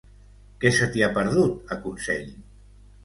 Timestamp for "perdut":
1.19-1.61